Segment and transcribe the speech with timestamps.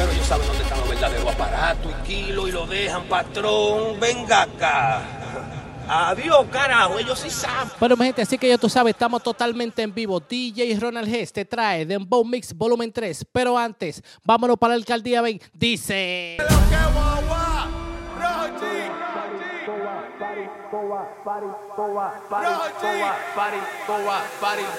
[0.00, 4.00] Pero ellos saben dónde están los verdaderos aparatos y kilos y lo dejan, patrón.
[4.00, 5.02] Venga acá.
[5.86, 7.70] Adiós, carajo, ellos sí saben.
[7.78, 10.18] Bueno, mi gente, así que ya tú sabes, estamos totalmente en vivo.
[10.18, 13.26] DJ Ronald G te trae Dembow Mix Volumen 3.
[13.30, 15.20] Pero antes, vámonos para la alcaldía.
[15.20, 16.38] Ven, dice.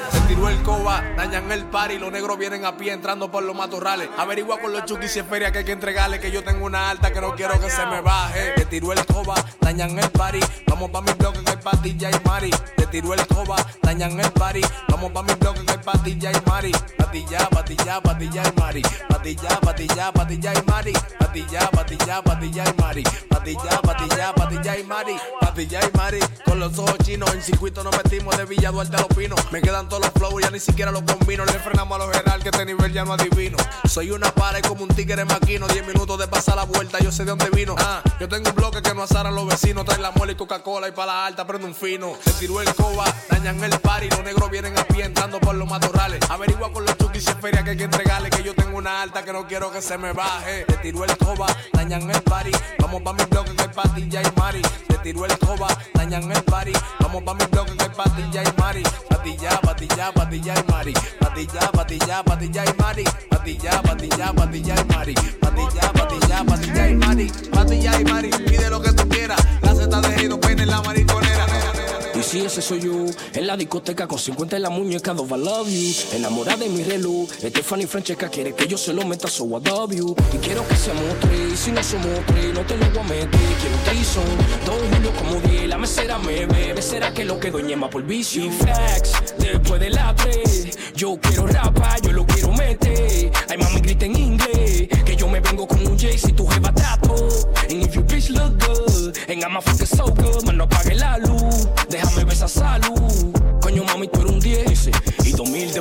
[0.09, 3.55] Se tiró el coba, dañan el party, los negros vienen a pie entrando por los
[3.55, 4.09] matorrales.
[4.17, 6.89] Averigua con los chukis si es feria que hay que entregarle, que yo tengo una
[6.89, 8.55] alta que no quiero que se me baje.
[8.55, 12.27] Se tiró el coba, dañan el party, vamos pa' mi bloque que hay patilla y
[12.27, 12.51] mari.
[12.77, 16.49] Se tiró el coba, dañan el party, vamos pa' mi bloque que hay patilla y
[16.49, 16.71] mari.
[16.97, 18.81] Patilla, patilla, patilla y mari.
[19.09, 20.93] Patilla, patilla, patilla y mari.
[21.19, 23.03] Patilla, patilla, patilla y mari.
[23.29, 25.17] Patilla, patilla, patilla y mari.
[25.41, 26.19] Patilla y mari.
[26.45, 29.11] Con los ojos chinos, en circuito nos metimos de Villa Duarte a los.
[29.51, 31.45] Me quedan todos los flows, ya ni siquiera los combino.
[31.45, 33.57] Le frenamos a los general que este nivel ya no adivino.
[33.87, 35.67] Soy una pared como un tigre maquino.
[35.67, 37.75] Diez minutos de pasar la vuelta, yo sé de dónde vino.
[37.77, 39.85] Ah, yo tengo un bloque que no asaran los vecinos.
[39.85, 42.13] Trae la mole y Coca-Cola y para la alta prende un fino.
[42.23, 44.09] Se tiró el coba, dañan el party.
[44.09, 46.19] Los negros vienen a pie entrando por los matorrales.
[46.29, 48.29] Averigua con los chukis es feria que hay que entregarle.
[48.29, 50.65] Que yo tengo una alta que no quiero que se me baje.
[50.67, 52.51] Se tiró el coba, dañan el party.
[52.79, 54.61] Vamos pa' mi bloque que hay patilla y mari.
[55.03, 56.73] Tiró el coba, dañan el party.
[56.99, 58.83] Vamos pa' mi bloque que hay patilla y mari.
[59.09, 60.93] Patilla, patilla, patilla y mari.
[61.19, 63.03] Patilla, patilla, patilla y mari.
[63.29, 65.13] Patilla, patilla, patilla y mari.
[65.39, 67.31] Patilla, patilla, patilla y mari.
[67.51, 68.29] Patilla y mari.
[68.29, 69.39] Pide lo que tú quieras.
[69.61, 71.30] La zeta de peine en la mariconera.
[72.21, 75.43] Y si ese soy yo, en la discoteca con 50 en la muñeca, dos I
[75.43, 76.15] love you.
[76.15, 79.91] Enamorada de mi reloj, Stephanie Francesca quiere que yo se lo meta, so I love
[79.91, 80.15] you.
[80.31, 83.29] Y quiero que seamos tres, si no somos tres, no te lo voy a meter.
[83.59, 84.23] Quiero un trison,
[84.67, 88.03] dos Julio como 10, la mesera me bebe, será que lo que doy ñema por
[88.03, 88.45] vicio.
[88.45, 93.31] Y flex, después de la tres, yo quiero rapa, yo lo quiero meter.
[93.49, 96.71] Ay mami grita en inglés, que yo me vengo con un J si tu jeva
[96.71, 97.15] tato.
[97.63, 100.45] And if you bitch look good, and I'm a fucking so good,
[102.51, 102.90] passar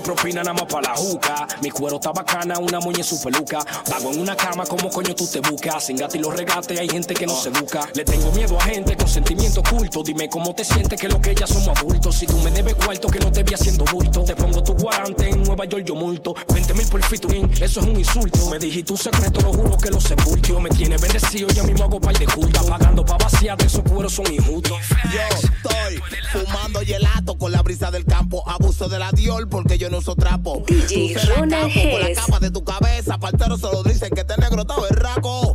[0.01, 1.47] de propina nada más para la juca.
[1.63, 3.59] Mi cuero está bacana, una moña su peluca.
[3.91, 5.85] Vago en una cama, como coño tú te buscas.
[5.85, 7.89] Sin gato y los regates, hay gente que no se educa.
[7.95, 10.03] Le tengo miedo a gente con sentimiento oculto.
[10.03, 12.17] Dime cómo te sientes que lo que ellas somos adultos.
[12.17, 14.25] Si tú me debes cuarto, que no te vi haciendo bulto.
[14.25, 16.35] Te pongo tu guarante en Nueva York, yo multo.
[16.53, 18.51] 20 mil por featuring, eso es un insulto.
[18.51, 20.61] Me dijiste un secreto, lo juro que lo sepulto.
[20.61, 22.63] Me tiene bendecido, ya mismo hago par de culta.
[22.63, 24.79] Pagando pa' vaciar, de esos cueros son injustos.
[25.13, 26.03] Yo estoy
[26.33, 28.49] fumando gelato con la brisa del campo.
[28.49, 30.63] Abuso de la Dior porque yo no uso trapo.
[30.67, 33.19] DJ Ronald con la capa de tu cabeza.
[33.19, 35.55] Partero solo dicen que este negro está berraco.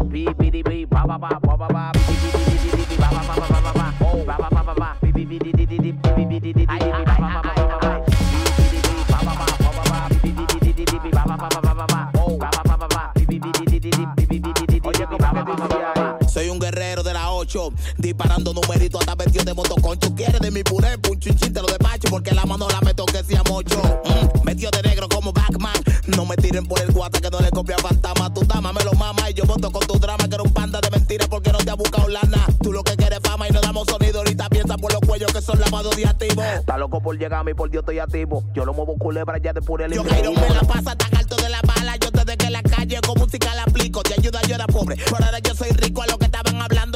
[16.27, 20.15] Soy un guerrero de la 8, disparando numeritos hasta vestido de motoconcho.
[20.15, 23.23] Quieres de mi puré, un chinchín te lo despacho porque la mano la meto que
[23.23, 23.79] sea mocho.
[24.03, 25.75] Mm, metido de negro como Batman.
[26.07, 28.33] No me tiren por el guata que no le copia fantasma.
[28.33, 30.79] Tu dama me lo mama y yo voto con tu drama que era un panda
[30.81, 32.45] de mentira porque no te ha buscado lana.
[32.63, 34.19] Tú lo que quieres fama y no damos sonido.
[34.19, 36.41] Ahorita piensa por los cuellos que son lavados de activo.
[36.41, 38.43] Está loco por llegar a mí, por Dios estoy activo.
[38.55, 41.49] Yo lo muevo culebra ya de pura Yo quiero me la pasa tan alto de
[41.49, 41.95] la bala.
[41.97, 44.01] Yo desde que en la calle con música la aplico.
[44.01, 46.01] De ayuda yo era pobre, pero ahora yo soy rico.
[46.01, 46.34] A lo que estaban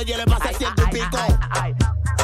[0.09, 1.17] yo le pasé ciento y pico.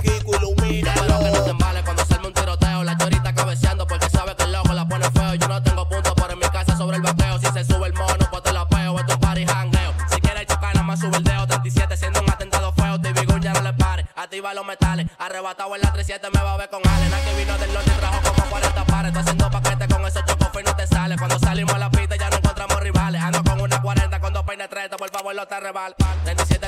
[0.02, 0.92] Kiko ilumina.
[0.96, 2.84] Pero que no te embales cuando salme un tiroteo.
[2.84, 5.36] La chorita cabeceando porque sabe que el loco la pone feo.
[5.36, 7.38] Yo no tengo puntos, pero en mi casa sobre el bateo.
[7.40, 8.98] Si se sube el mono, pues te la peo.
[9.00, 9.94] Esto es party jangueo.
[10.10, 11.46] Si quieres chocar, nada más sube el dedo.
[11.46, 13.00] 37 siendo un atentado feo.
[13.00, 14.08] Te digo, ya no le pare.
[14.16, 15.08] Activa los metales.
[15.20, 17.14] Arrebatado en la 37 me va a ver con Allen.
[17.14, 19.08] Aquí vino del norte y trajo como 40 pares.
[19.10, 21.18] Estoy haciendo paquete con esos chocos y no te sale.
[21.18, 23.22] Cuando salimos a la pista ya no encontramos rivales.
[23.22, 24.98] Ando con una 40 con dos peines 30.
[24.98, 25.96] Por favor, no te rebal.
[26.24, 26.65] 37, 30, 37,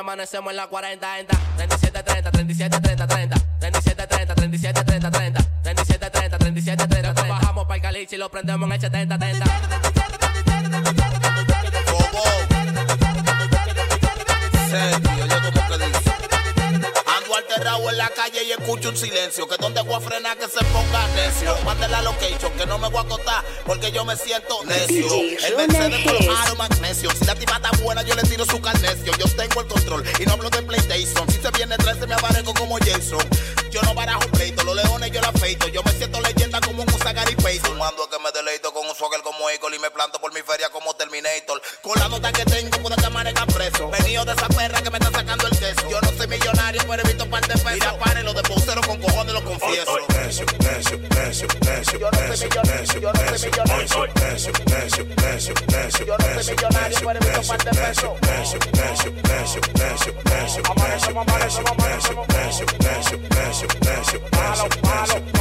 [0.00, 1.38] amanecemos en la 40, entra.
[1.56, 3.36] 37, 30, 37, 30, 30.
[3.60, 5.44] 37, 30, 37, 30, 30.
[5.62, 7.34] 37, 30, 37, 30, 30.
[7.34, 9.93] Bajamos para el caliche y lo prendemos en el 70, 30.
[18.24, 19.46] Calle y escucho un silencio.
[19.46, 21.56] Que donde voy a frenar que se ponga necio.
[21.64, 25.06] Mande la location que no me voy a acotar porque yo me siento necio.
[25.46, 27.10] El Mercedes con los aros magnesio.
[27.10, 29.12] Si la tipa está buena, yo le tiro su carnesio.
[29.18, 31.28] Yo tengo el control y no hablo de PlayStation.
[31.30, 33.26] Si se viene 13 me aparezco como Jason.
[33.70, 35.68] Yo no barajo pleito, los leones yo la afeito.
[35.68, 37.76] Yo me siento leyenda como un Usagari Payton.
[37.78, 40.68] Mando que me deleito con un swagger como Eagle y me planto por mi feria
[40.70, 41.60] como Terminator.
[41.82, 43.04] Con la nota que tengo, puedo que
[43.70, 43.90] preso.
[43.90, 45.88] Venido de esa perra que me está sacando el queso.
[45.90, 47.72] Yo no soy millonario, pero he visto par de pesos.
[47.72, 49.84] Mira, pare lo de posero con cojones, lo confieso.
[49.84, 50.82] Yo no soy millonario,
[53.00, 53.84] yo no soy millonario.
[56.04, 58.10] Yo no soy millonario, pero he visto un par de pesos.
[60.70, 62.26] Amanecemos, amanecemos, amanecemos.
[64.32, 65.33] Malo, malo, no pregunte el precio.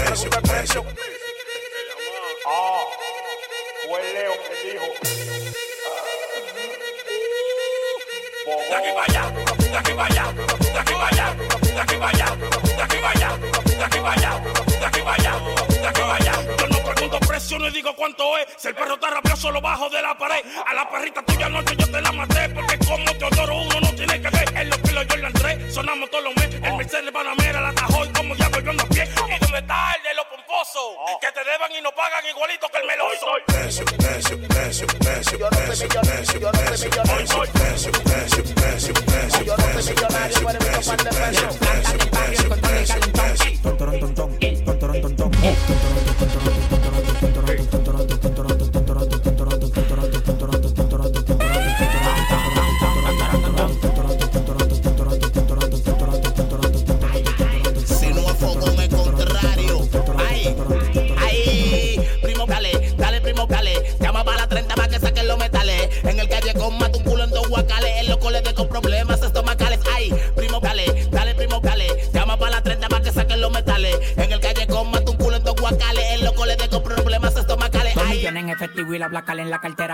[17.64, 18.48] Ni digo cuánto es.
[18.58, 20.44] Si el perro está rabioso lo bajo de la pared.
[20.66, 22.50] A la perrita tuya anoche yo te la maté.
[22.50, 24.58] Porque como te adoro uno no tiene que ver.
[24.58, 25.72] En los kilos yo la entré.
[25.72, 26.62] Sonamos todos los meses.
[26.64, 29.04] El Mercedes Panamera la tajó y como diablo yo ando a pie.
[29.04, 30.96] ¿Y dónde está el de los pomposos?
[31.22, 33.28] Que te deban y no pagan igualito que el meloso.
[33.48, 33.70] Yo no
[37.16, 37.48] no soy.
[39.46, 40.82] Yo no soy millonario, pero.
[45.78, 46.13] Si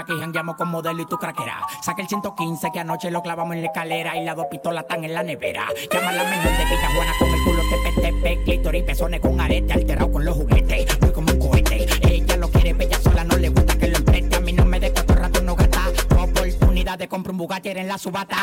[0.09, 1.61] que jangueamos con modelo y tu craquera.
[1.83, 5.03] Saca el 115 que anoche lo clavamos en la escalera y las dos pistolas están
[5.03, 5.67] en la nevera.
[5.91, 9.73] Llama a la menor de Villajuana con el culo tepe tepe, clítoris, pezones con arete,
[9.73, 10.99] alterado con los juguetes.
[10.99, 11.85] Voy como un cohete.
[12.01, 14.35] Ella lo quiere bella sola, no le gusta que lo empreste.
[14.35, 15.81] A mí no me de cuatro rato no gasta.
[16.17, 18.35] Oportunidad de comprar un Bugatti en la subata.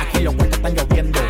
[0.00, 1.20] Aquí los cuentos están lloviendo.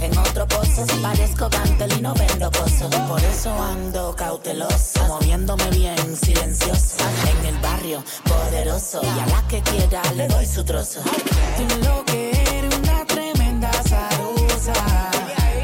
[0.00, 0.86] En otro pozo.
[1.02, 2.94] Parezco Gantel y no vendo cosas.
[3.08, 7.04] Por eso ando cautelosa, moviéndome bien silenciosa.
[7.30, 9.00] En el barrio poderoso.
[9.02, 11.00] Y a la que quiera le doy su trozo.
[11.58, 14.74] Dime lo que eres una tremenda zarosa.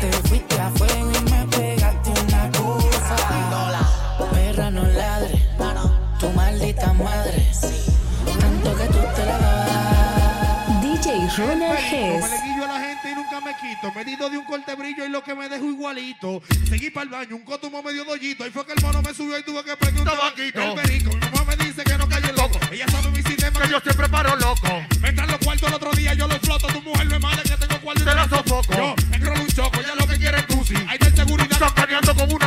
[0.00, 3.16] Te fuiste a fuego y me pegaste una cosa.
[4.32, 5.48] Perra no ladre,
[6.18, 7.46] tu maldita madre.
[8.40, 10.82] Tanto que tú te la dabas.
[10.82, 12.59] DJ Ronald Hess.
[13.50, 13.92] Me quito.
[13.94, 16.42] Medido de un corte brillo y lo que me dejo igualito.
[16.68, 18.44] Seguí para el baño, un cotumo medio dollito.
[18.44, 20.62] Ahí fue que el mono me subió y tuve que pedir un tabaquito.
[20.62, 22.58] El perico, mi mamá me dice que no calle loco.
[22.70, 24.68] Ella sabe mi sistema que yo siempre paro loco.
[25.00, 26.66] Me entran los cuartos el otro día, yo los floto.
[26.68, 28.74] Tu mujer me mala que tengo cuarto y te la sofoco.
[28.74, 30.74] Yo enrolo un choco, ya lo que quiere es tusi.
[30.88, 32.39] Hay de seguridad sacaneando como una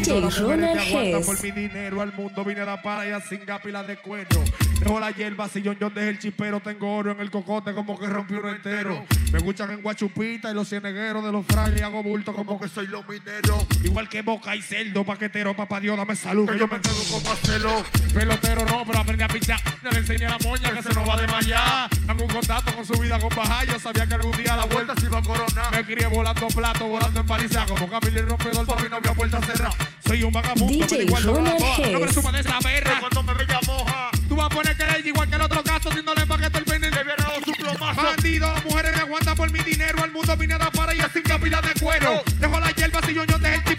[0.00, 1.26] mujeres Ronald Hess.
[1.26, 2.00] por mi dinero.
[2.00, 4.42] Al mundo vine a dar para y a cingar pilas de cuero.
[4.80, 6.60] Dejo la hierba, si yo, dejé el chispero.
[6.60, 9.04] Tengo oro en el cocote como que rompí uno entero.
[9.32, 11.80] Me escuchan en Guachupita y los cienegueros de los frailes.
[11.80, 13.66] Y hago bulto como que soy los mineros.
[13.82, 16.48] Igual que boca y cerdo, paquetero, papá Dios, dame salud.
[16.48, 17.84] Que yo me quedo con Marcelo.
[18.12, 19.60] Pelotero no, pero aprendí a pichar.
[19.82, 21.90] No le enseñé a la moña que se nos va de desmayar.
[21.90, 23.64] Tengo un contacto con su vida con baja.
[23.64, 25.72] Yo sabía que algún día la vuelta se iba a coronar.
[25.72, 27.66] Me crié volando plato, volando en paliza.
[27.66, 29.74] Como Camilo y rompedor, por mi novia puerta cerrada.
[30.06, 31.88] Soy un vagabundo, DJ pero igual no moja.
[31.90, 33.00] No me suma de esa perra.
[33.00, 34.10] Cuando me veía moja.
[34.28, 36.58] Tú vas a poner que le igual que el otro caso, si no le empaqueto
[36.58, 36.90] el peine.
[36.90, 38.02] Le viene dado su plomazo.
[38.02, 40.02] Bandido, las mujeres me aguantan por mi dinero.
[40.02, 42.22] Al mundo vine a dar para y a cinco pilas de cuero.
[42.38, 43.73] Dejo la hierba, si yo, yo dejé el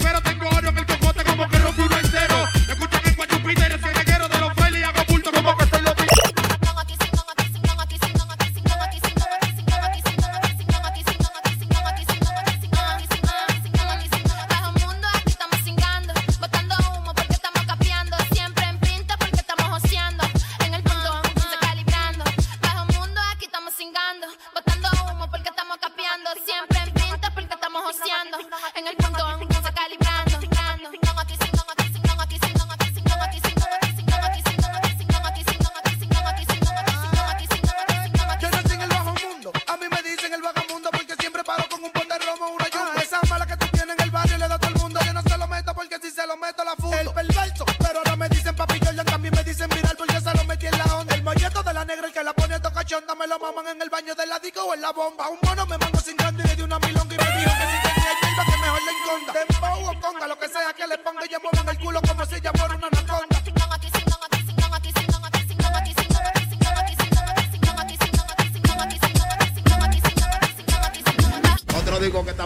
[60.60, 63.35] sea que le ponga, yo muevo en el culo como si ya fuera una anaconda.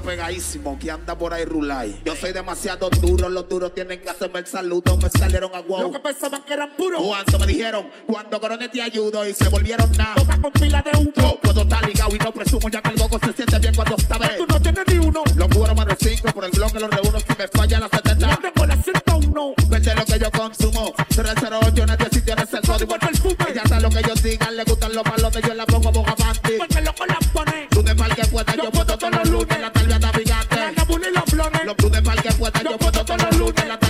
[0.09, 2.01] Pegadísimo, que anda por ahí rulay.
[2.03, 4.97] Yo soy demasiado duro, los duros tienen que hacerme el saludo.
[4.97, 5.83] Me salieron a wow.
[5.83, 6.99] Lo que pensaban que eran puros.
[6.99, 10.15] Cuando me dijeron, cuando corone te ayudo y se volvieron nada.
[10.15, 11.11] Toca con pila de.
[11.15, 13.95] Yo puedo estar ligado y no presumo ya que el gogo se siente bien cuando
[13.97, 14.17] está.
[14.35, 15.23] Tú no tienes ni uno.
[15.35, 18.29] Los cuero más de cinco por el bloque los reúno si me falla la 70.
[18.29, 19.53] Yo tengo la 101.
[19.67, 20.93] Vete lo que yo consumo.
[21.09, 22.93] 308 nadie si tienes el código.
[22.95, 23.35] el perfume.
[23.51, 25.65] Ella sabe lo que yo digan, le gustan los palos de yo la
[32.09, 33.88] al que pueda yo puedo con los lunes.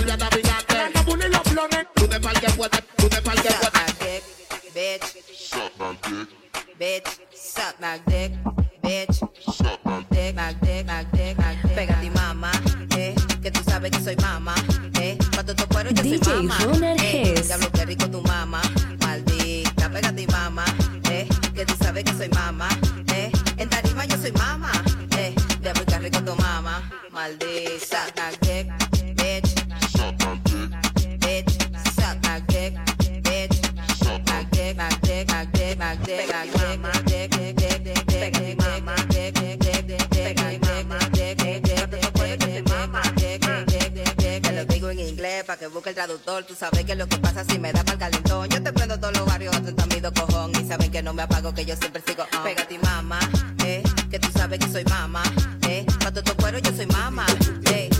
[45.50, 46.44] Pa' que busque el traductor.
[46.44, 48.48] Tú sabes que lo que pasa si me da pa'l calentón.
[48.48, 50.52] Yo te prendo todos los barrios atento a cojón.
[50.52, 52.22] Y saben que no me apago, que yo siempre sigo.
[52.22, 52.42] on.
[52.44, 53.18] Pégate y mama,
[53.64, 53.82] eh.
[54.10, 55.22] Que tú sabes que soy mama,
[55.68, 55.84] eh.
[56.00, 57.26] Cuando tu cuero yo soy mama,
[57.72, 57.90] eh.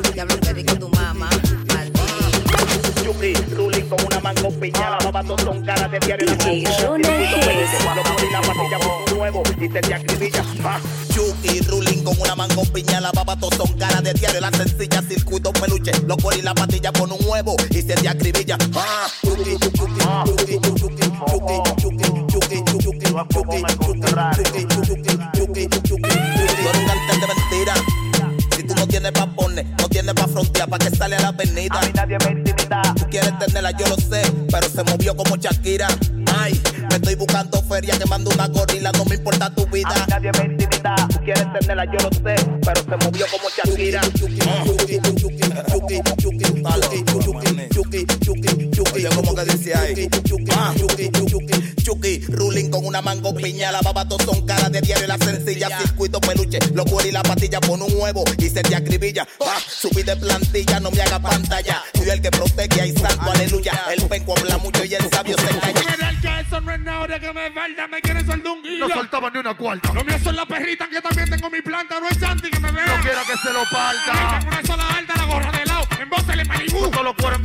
[3.20, 6.64] Ruling con una mango piñada, babatos son caras de diario y
[8.32, 10.42] la patilla por nuevo y se te acribilla.
[10.64, 10.80] Ah.
[11.68, 16.16] Ruling con una mango piñada, babatos son caras de diario la sencilla, circuito peluche, lo
[16.16, 18.56] pongo y la patilla por un huevo y se te acribilla.
[18.74, 19.06] Ah.
[19.22, 19.36] Un
[26.86, 27.74] cartel de mentira.
[28.56, 31.28] Si tú no tienes pa' poner, no tienes pa' frontear, ¿pa' que sale a la
[31.28, 31.78] avenida?
[31.78, 32.39] A mí nadie me
[33.68, 35.88] yo lo sé, pero se movió como Shakira.
[36.38, 39.90] Ay, me estoy buscando feria, que mando una gorila, no me importa tu vida.
[39.90, 40.94] A nadie me intimida.
[41.10, 44.00] Tú quieres tenerla, yo lo sé, pero se movió como Shakira.
[48.94, 50.08] Oye, como que dice ahí.
[52.50, 52.70] Ah.
[52.70, 56.58] Con una mango piña, la baba todos son caras de diario, la sencilla, circuito peluche,
[56.74, 59.26] lo cuero y la patilla pon un huevo y se te acribilla.
[59.40, 61.82] Ah, subí de plantilla, no me haga pantalla.
[61.94, 63.72] Soy el que protege y santo, aleluya.
[63.96, 65.80] El penco habla mucho y el sabio se calla.
[65.80, 68.88] General, que eso no es nada que me falta, me quiere soldunguillo.
[68.88, 69.92] No soltaba ni una cuarta.
[69.92, 72.72] Lo mío son las perritas que también tengo mi planta, no es Santi que me
[72.72, 72.86] vea.
[72.86, 74.38] No quiero que se lo parta.
[74.40, 76.90] Tengo una sola alta, la gorra de lado, en voz le Malibú.
[76.90, 77.40] Todos los cueros.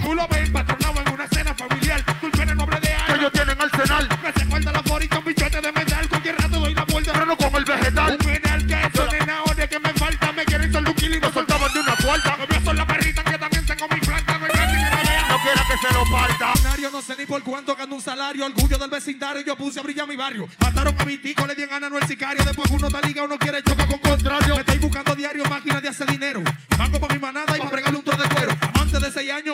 [0.00, 2.02] Tú lo ves empatonado en una escena familiar.
[2.20, 3.16] Tú tienes nombre de alma.
[3.16, 4.08] Ellos tienen arsenal.
[4.22, 6.08] Me se guarda la forita, un billete de metal.
[6.08, 7.12] Cualquier rato doy la vuelta.
[7.12, 8.12] Pero no con el vegetal.
[8.12, 10.32] Un penal que eso de nada de que me falta.
[10.32, 12.38] Me quieren soltar un y me soltaban de una puerta.
[12.48, 14.38] Me son la perrita que también tengo mi planta.
[14.38, 15.26] No hay que me vea.
[15.28, 16.52] No quiera que se lo parta.
[16.92, 18.44] No sé ni por cuánto gano un salario.
[18.44, 19.42] Orgullo del vecindario.
[19.42, 20.48] Yo puse a brillar mi barrio.
[20.58, 22.44] Mataron a mi tico, le di en gana no el sicario.
[22.44, 23.98] Después uno te liga, uno quiere chocar con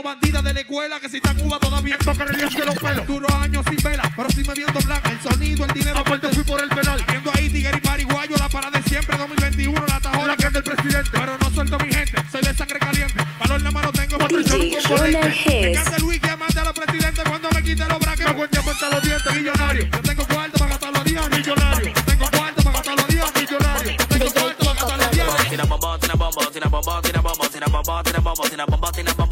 [0.09, 3.07] bandida de la escuela que si está en Cuba todavía toca el que los pelos.
[3.07, 5.11] Duro años sin vela, pero si me viendo blanca.
[5.11, 5.99] El sonido, el dinero.
[5.99, 7.05] Aparte fui por el penal.
[7.07, 10.63] Viendo ahí Tiger y Pariguayo, la parada de siempre, 2021, la tajola que es del
[10.63, 11.11] presidente.
[11.13, 13.23] Pero no suelto mi gente, soy de sangre caliente.
[13.39, 15.91] Valor en la mano tengo, patricio un componente.
[15.93, 18.27] Me Luis que manda a la presidenta cuando me quite los braques.
[18.27, 19.89] Me cuenta hasta los dientes, millonario.
[19.93, 21.93] Yo tengo cuarto para gastar los días, millonario.
[21.95, 23.93] Yo tengo cuarto para gastar los días, millonario.
[23.99, 25.49] Yo tengo cuarto para gastar los días.
[25.51, 28.21] Tira bomba, tira bomba, tira bomba, tira bomba, tira bomba, tira
[28.67, 29.28] bomba, tira bomba.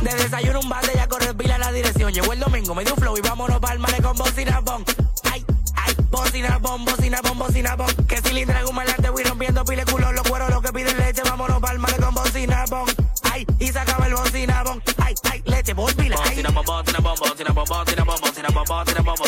[0.00, 2.10] De desayuno un bate ya corre pila la dirección.
[2.10, 4.82] Llegó el domingo, me dio flow y vámonos pa'l mare con bocina bon.
[5.30, 5.44] Ay,
[5.74, 7.94] ay, bocina bon, bocina bon, bocina bon.
[8.08, 11.60] Que cilindra en malante voy rompiendo pile culo, los cueros, lo que piden leche, vámonos
[11.60, 12.86] pa'l mare con bocina bon.
[13.30, 14.82] Ay, y sacaba el bocina bon.
[14.96, 16.16] Ay, ay, leche, voy pila.
[16.16, 19.21] Bocina bocina bon, bocina bocina bocina bocina.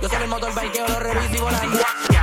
[0.00, 2.15] Yo soy el motor banqueo, lo reviso y volando.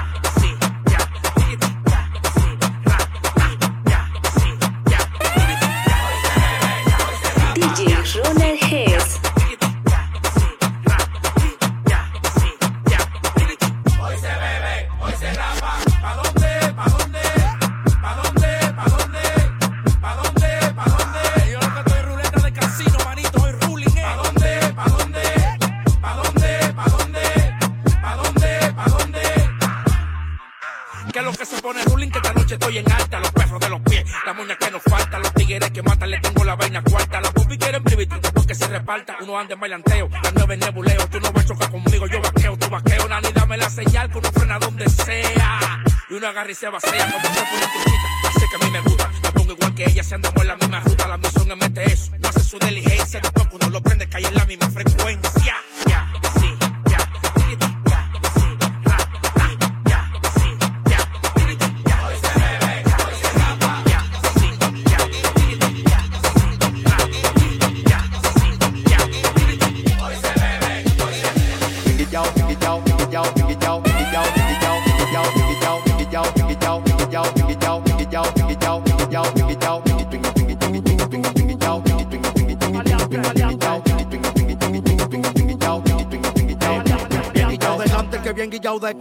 [39.21, 42.57] uno anda en bailanteo, las nueve nebuleo, tú no vas a chocar conmigo, yo vaqueo,
[42.57, 46.55] tú vaqueo, nani, dame la señal que uno frena donde sea, y uno agarra y
[46.55, 49.75] se vacía, como se pone tu así que a mí me gusta, me pongo igual
[49.75, 52.39] que ella, si andamos en la misma ruta, la misión es meter eso, no hace
[52.41, 55.32] su diligencia, después uno lo prende, cae en la misma frecuencia.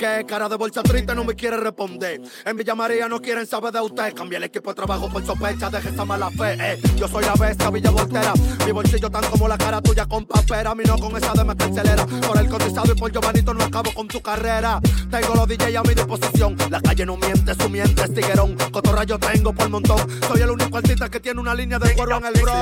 [0.03, 0.27] qué.
[0.27, 2.21] Cara de bolsa triste no me quiere responder.
[2.45, 4.15] En Villa María no quieren saber de usted.
[4.15, 6.79] Cambié el equipo de trabajo por sospecha, deje esa mala fe.
[6.97, 8.33] Yo soy la bestia Villa Voltera.
[8.67, 10.75] Mi bolsillo tan como la cara tuya con papera.
[10.75, 12.07] Mi no con esa de me carcelera.
[12.07, 14.81] Por el cotizado y por Giovanito no acabo con tu carrera.
[15.11, 16.57] Tengo los DJ a mi disposición.
[16.71, 18.57] La calle no miente, su miente es tiguerón.
[18.73, 19.99] Cotorra yo tengo por montón.
[20.29, 22.53] Soy el único artista que tiene una línea de cuero en el bro.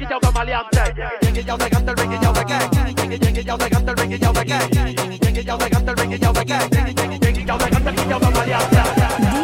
[0.00, 0.80] reggae ya va maleante.
[1.20, 2.58] Reggae ya de canta el reggae ya de qué.
[3.18, 4.58] Reggae ya de canta el reggae ya de qué.
[5.20, 6.58] Reggae ya de canta el reggae ya de qué.
[7.20, 9.39] Reggae ya de canta el reggae ya de maleante.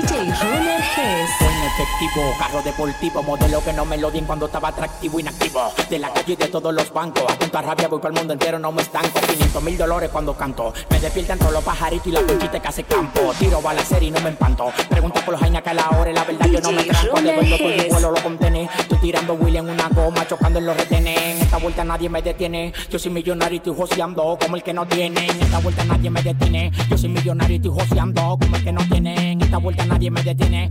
[0.96, 1.30] ¿Qué es?
[1.38, 5.70] Buen efectivo, carro deportivo, modelo que no me lo di cuando estaba atractivo, inactivo.
[5.90, 8.58] De la calle y de todos los bancos, a rabia voy para el mundo entero,
[8.58, 9.20] no me estanco.
[9.20, 12.84] 500 mil dolores cuando canto, me despiertan todos los pajaritos y la conchita que hace
[12.84, 13.20] campo.
[13.38, 14.72] Tiro balacer y no me empanto.
[14.88, 17.20] Pregunta por los jaina que a la hora, la verdad yo no me tranco.
[17.20, 18.70] Le doy por mi vuelo, lo contené.
[18.78, 21.18] Estoy tirando Willy en una goma, chocando en los retenes.
[21.18, 24.72] En esta vuelta nadie me detiene, yo soy millonario y estoy joseando como el que
[24.72, 25.26] no tiene.
[25.26, 28.72] En esta vuelta nadie me detiene, yo soy millonario y estoy joseando como el que
[28.72, 29.32] no tiene.
[29.32, 30.70] En esta vuelta nadie me detiene.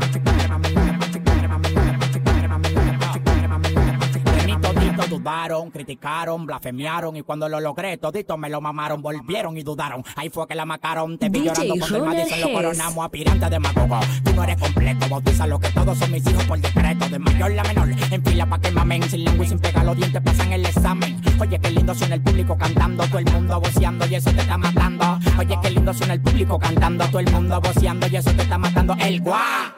[5.07, 10.03] dudaron, criticaron, blasfemiaron y cuando lo logré toditos me lo mamaron, volvieron y dudaron.
[10.15, 13.49] Ahí fue que la macaron, te vi DJ llorando con el Madison, lo coronamos aspirante
[13.49, 13.99] de magogo.
[14.23, 17.51] Tú no eres completo, bautiza lo que todos son mis hijos por decreto, de mayor
[17.51, 17.89] la menor.
[18.11, 21.21] En fila pa' que mamen, sin lengua y sin pegar los dientes pasan el examen.
[21.39, 24.57] Oye, qué lindo suena el público cantando, todo el mundo voceando y eso te está
[24.57, 25.19] matando.
[25.39, 28.57] Oye, qué lindo suena el público cantando, todo el mundo voceando y eso te está
[28.57, 28.95] matando.
[28.99, 29.73] El guá.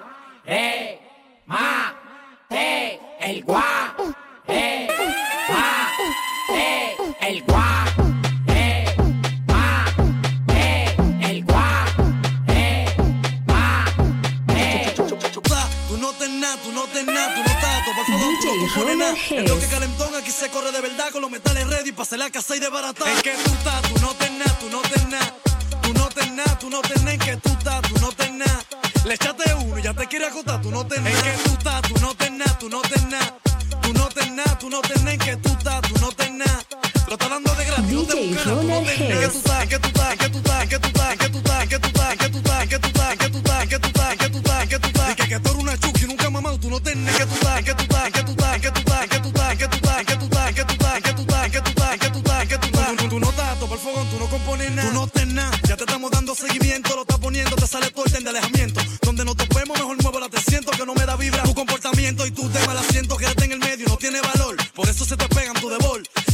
[3.25, 3.95] el guá,
[4.47, 4.88] eh,
[5.47, 5.91] guá,
[6.56, 7.86] eh, el guá,
[8.47, 8.95] eh,
[9.47, 9.86] guá,
[10.53, 11.86] eh, el guá,
[12.47, 12.86] eh,
[13.47, 13.86] guá,
[14.56, 14.93] eh.
[14.95, 18.95] Tú no tenés nada, tú no tenés nada, tú no estás, por favor, tú no
[18.95, 19.15] nada.
[19.29, 22.29] El bloque calentón aquí se corre de verdad con los metales ready pa' hacer la
[22.29, 23.10] casa y de barata.
[23.12, 25.34] En que tú estás, tú no tenés nada, tú no tenés nada.
[25.82, 28.63] Tú no tenés nada, tú no tenés en que tú estás, tú no tenés nada.
[29.06, 31.82] Le echaste uno y ya te quiere acotar, tú no tenés En que tú estás,
[31.82, 32.22] tú no tenés
[34.73, 36.63] no tenés en que tú estás, tú no tenés nada.
[37.07, 39.67] Lo estás dando de gratis, no te nada, tú no tenés En que tú estás,
[39.67, 42.17] que tú estás, que tú estás, que tú estás, que tú estás, que tú estás,
[42.17, 44.67] que tú estás, que tú estás, que tú estás, que tú estás, que tú estás,
[44.67, 45.15] que tú estás.
[45.15, 47.73] Que que tú eres una chuki, nunca mamado, tú no tenés que tú estás, que
[47.75, 50.15] tú estás, que tú estás, que tú estás, que tú estás, que tú estás, que
[50.15, 52.57] tú estás, que tú estás, que tú estás, que tú estás, que tú estás, que
[52.57, 52.97] tú estás.
[52.97, 54.89] Tú- Tú no estás, por el fogón, tú no compones nada.
[54.89, 58.23] Tú no tenés nada, ya te estamos dando seguimiento, lo estás poniendo, te sale orden
[58.23, 58.31] de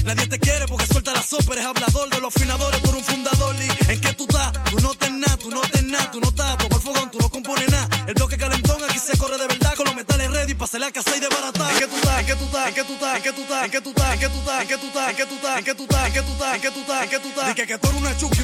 [0.09, 3.55] Nadie te quiere porque suelta la sopa, eres hablador de los finadores, por un fundador.
[3.57, 6.29] Y en que tú estás, tú no tenés nada, tú no tenés nada, tú no
[6.29, 7.87] estás, por el fogón, tú no compones nada.
[8.07, 10.91] El bloque calentón aquí se corre de verdad con los metales ready pa' hacer la
[10.91, 11.71] casa y de barata.
[11.73, 13.41] En que tú estás, en que tú estás, en que tú estás, en que tú
[13.41, 15.73] estás, en que tú estás, en que tú estás, en que tú estás, en que
[15.75, 17.55] tú estás, en que tú estás, en que tú estás, en tú estás, tú estás.
[17.55, 18.38] Que tú eres una chuki,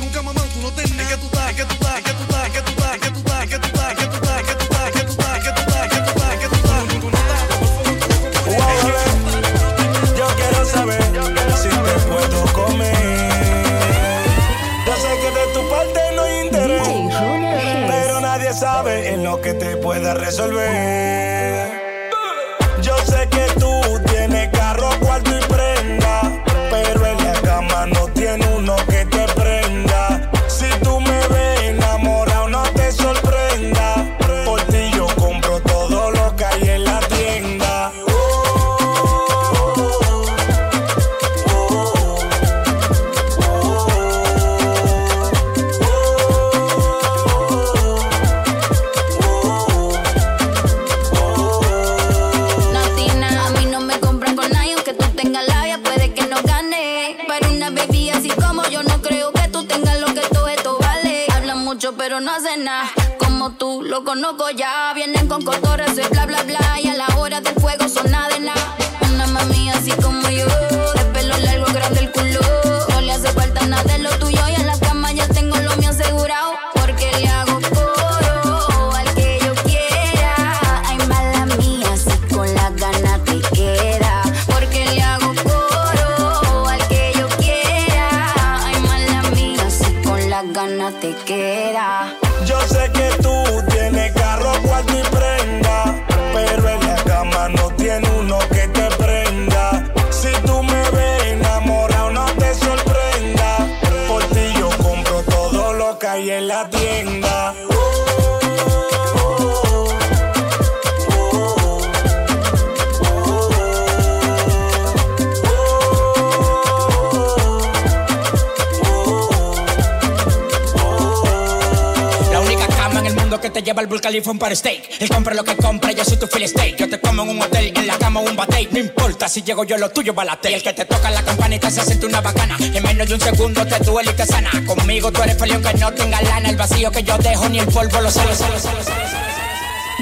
[123.66, 125.02] el lleva al Burj Khalifa un par steak.
[125.02, 126.78] Él compra lo que compra, yo soy tu fill steak.
[126.78, 128.68] Yo te como en un hotel, en la cama un bate.
[128.72, 130.52] No importa si llego yo, lo tuyo balate.
[130.52, 132.58] Y el que te toca la campanita se siente una bacana.
[132.60, 134.52] En menos de un segundo te duele y te sana.
[134.68, 136.50] Conmigo tú eres feliz aunque no tenga lana.
[136.50, 139.26] El vacío que yo dejo ni el polvo lo sale, sale, sale, sale, sale.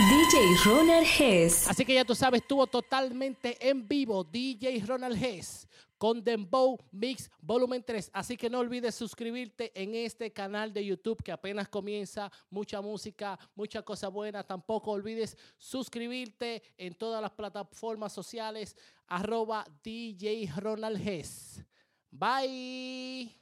[0.09, 1.67] DJ Runner Hess.
[1.69, 5.67] Así que ya tú sabes, estuvo totalmente en vivo DJ Ronald Hess
[6.03, 8.11] con Dembow Mix Volumen 3.
[8.11, 12.29] Así que no olvides suscribirte en este canal de YouTube que apenas comienza.
[12.49, 14.43] Mucha música, mucha cosa buena.
[14.43, 18.75] Tampoco olvides suscribirte en todas las plataformas sociales.
[19.07, 21.63] Arroba DJ Ronald Hess.
[22.11, 23.33] Bye.